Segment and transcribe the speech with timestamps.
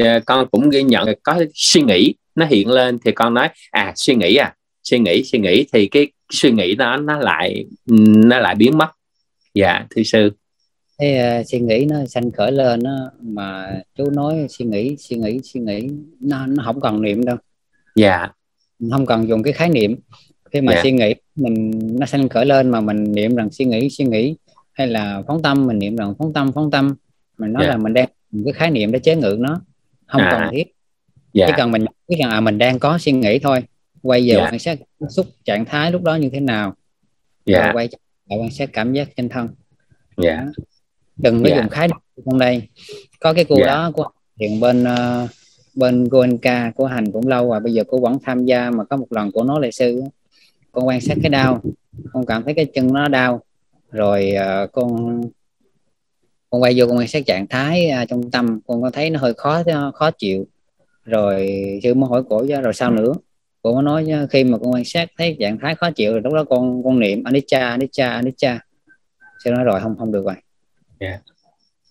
[0.00, 3.92] à, con cũng ghi nhận có suy nghĩ nó hiện lên thì con nói à
[3.96, 7.64] suy nghĩ à suy nghĩ suy nghĩ thì cái suy nghĩ đó nó lại
[8.26, 8.88] nó lại biến mất
[9.54, 10.30] dạ thưa sư
[10.98, 15.16] cái uh, suy nghĩ nó sanh khởi lên nó mà chú nói suy nghĩ suy
[15.16, 15.88] nghĩ suy nghĩ
[16.20, 17.36] nó nó không cần niệm đâu
[17.94, 18.28] dạ
[18.90, 19.96] không cần dùng cái khái niệm
[20.52, 20.84] khi mà yeah.
[20.84, 20.90] Dạ.
[20.90, 21.70] suy nghĩ mình
[22.00, 24.36] nó sanh khởi lên mà mình niệm rằng suy nghĩ suy nghĩ
[24.72, 26.94] hay là phóng tâm mình niệm rằng phóng tâm phóng tâm
[27.38, 27.70] mình nói yeah.
[27.70, 27.76] Dạ.
[27.76, 28.08] là mình đang
[28.44, 29.60] cái khái niệm để chế ngự nó
[30.12, 30.30] không à.
[30.30, 30.74] cần thiết.
[31.32, 31.46] Dạ.
[31.46, 33.64] chỉ cần mình biết rằng à mình đang có suy nghĩ thôi
[34.02, 34.52] quay về yeah.
[34.52, 34.78] quan sát
[35.08, 36.74] xúc trạng thái lúc đó như thế nào
[37.44, 37.64] yeah.
[37.64, 37.88] rồi quay
[38.28, 39.48] lại quan sát cảm giác trên thân
[40.22, 40.44] yeah.
[41.16, 41.62] đừng có yeah.
[41.62, 42.68] dùng khái niệm trong đây
[43.20, 43.66] có cái cô yeah.
[43.66, 44.08] đó của
[44.40, 45.30] hiện bên uh,
[45.74, 46.08] bên
[46.42, 49.06] ca của hành cũng lâu rồi bây giờ cô vẫn tham gia mà có một
[49.10, 50.02] lần cô nói lại sư
[50.72, 51.62] con quan sát cái đau
[52.12, 53.42] con cảm thấy cái chân nó đau
[53.90, 55.20] rồi uh, con
[56.52, 59.20] con quay vô con quan sát trạng thái uh, trong tâm con có thấy nó
[59.20, 59.62] hơi khó
[59.94, 60.46] khó chịu.
[61.04, 63.12] Rồi sư mới hỏi cổ rồi sao nữa?
[63.62, 66.32] Cô có nói khi mà con quan sát thấy trạng thái khó chịu rồi lúc
[66.32, 68.58] đó con con niệm anicca anicca anicca.
[69.44, 70.34] Sư nói rồi không không được rồi.
[70.98, 71.20] Yeah.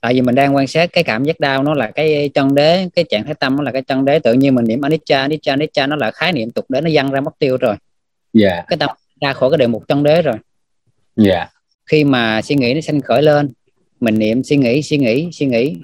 [0.00, 2.88] tại vì mình đang quan sát cái cảm giác đau nó là cái chân đế
[2.94, 4.18] cái trạng thái tâm nó là cái chân đế.
[4.18, 7.10] Tự nhiên mình niệm anicca anicca anicca nó là khái niệm tục để nó dăng
[7.10, 7.76] ra mất tiêu rồi.
[8.40, 8.64] Yeah.
[8.68, 10.36] cái tâm ra khỏi cái đề mục chân đế rồi.
[11.24, 11.50] Yeah.
[11.86, 13.52] khi mà suy nghĩ nó sanh khởi lên
[14.00, 15.76] mình niệm suy nghĩ suy nghĩ suy nghĩ.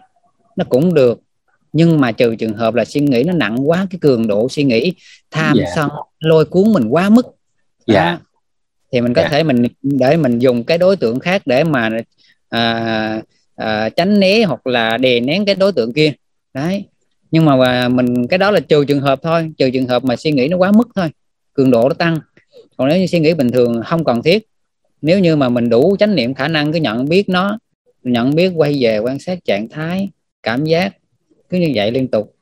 [0.56, 1.20] Nó cũng được.
[1.72, 4.64] Nhưng mà trừ trường hợp là suy nghĩ nó nặng quá cái cường độ suy
[4.64, 4.92] nghĩ
[5.30, 5.69] tham yeah.
[5.77, 5.89] sân
[6.20, 7.27] lôi cuốn mình quá mức.
[7.86, 8.05] Yeah.
[8.05, 8.19] Đó.
[8.92, 9.33] thì mình có yeah.
[9.33, 11.91] thể mình để mình dùng cái đối tượng khác để mà
[12.48, 13.22] à,
[13.56, 16.12] à, tránh né hoặc là đè nén cái đối tượng kia.
[16.55, 16.84] Đấy.
[17.31, 19.53] Nhưng mà mình cái đó là trừ trường hợp thôi.
[19.58, 21.08] Trừ trường hợp mà suy nghĩ nó quá mức thôi.
[21.53, 22.19] Cường độ nó tăng.
[22.77, 24.47] Còn nếu như suy nghĩ bình thường không cần thiết.
[25.03, 27.58] Nếu như mà mình đủ chánh niệm khả năng cứ nhận biết nó
[28.03, 30.11] nhận biết quay về quan sát trạng thái,
[30.43, 30.97] cảm giác,
[31.48, 32.37] cứ như vậy liên tục.